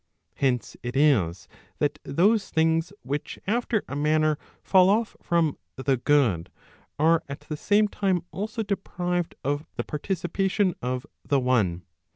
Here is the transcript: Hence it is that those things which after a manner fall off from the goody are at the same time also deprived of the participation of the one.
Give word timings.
Hence 0.33 0.75
it 0.81 0.95
is 0.97 1.47
that 1.77 1.99
those 2.01 2.49
things 2.49 2.91
which 3.03 3.37
after 3.45 3.83
a 3.87 3.95
manner 3.95 4.39
fall 4.63 4.89
off 4.89 5.15
from 5.21 5.59
the 5.75 5.95
goody 5.95 6.49
are 6.97 7.21
at 7.29 7.41
the 7.41 7.55
same 7.55 7.87
time 7.87 8.23
also 8.31 8.63
deprived 8.63 9.35
of 9.43 9.67
the 9.75 9.83
participation 9.83 10.73
of 10.81 11.05
the 11.23 11.39
one. 11.39 11.83